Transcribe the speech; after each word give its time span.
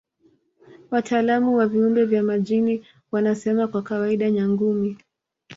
Wataalamu 0.91 1.55
wa 1.57 1.67
viumbe 1.67 2.05
vya 2.05 2.23
majini 2.23 2.87
wanasema 3.11 3.67
kwa 3.67 3.81
kawaida 3.81 4.31
Nyangumi 4.31 4.97